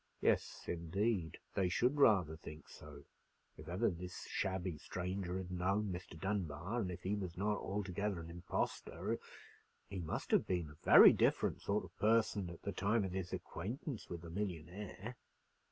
[0.19, 6.19] "Yes, indeed, they should rather think so:—if ever this shabby stranger had known Mr.
[6.19, 9.19] Dunbar, and if he was not altogether an impostor,
[9.87, 13.31] he must have been a very different sort of person at the time of his
[13.31, 15.17] acquaintance with the millionaire."